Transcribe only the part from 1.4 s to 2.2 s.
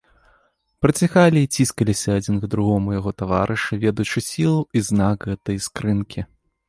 і ціскаліся